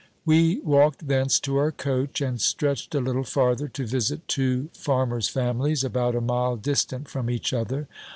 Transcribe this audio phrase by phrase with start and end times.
[0.25, 5.29] We walked thence to our coach, and stretched a little farther, to visit two farmers'
[5.29, 7.87] families, about a mile distant from each other.